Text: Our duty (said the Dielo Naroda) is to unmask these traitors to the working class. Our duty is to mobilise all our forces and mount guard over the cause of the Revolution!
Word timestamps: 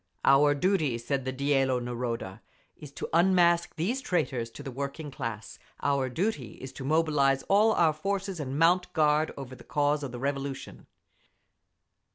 Our 0.25 0.55
duty 0.55 0.97
(said 0.97 1.25
the 1.25 1.31
Dielo 1.31 1.79
Naroda) 1.79 2.41
is 2.75 2.91
to 2.93 3.07
unmask 3.13 3.75
these 3.75 4.01
traitors 4.01 4.49
to 4.49 4.63
the 4.63 4.71
working 4.71 5.11
class. 5.11 5.59
Our 5.83 6.09
duty 6.09 6.53
is 6.53 6.73
to 6.73 6.83
mobilise 6.83 7.43
all 7.43 7.73
our 7.73 7.93
forces 7.93 8.39
and 8.39 8.57
mount 8.57 8.91
guard 8.93 9.31
over 9.37 9.53
the 9.55 9.63
cause 9.63 10.01
of 10.01 10.11
the 10.11 10.17
Revolution! 10.17 10.87